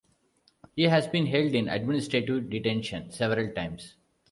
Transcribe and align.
He 0.75 0.81
has 0.85 1.05
been 1.07 1.27
held 1.27 1.53
in 1.53 1.69
administrative 1.69 2.49
detention 2.49 3.11
several 3.11 3.53
times. 3.53 3.97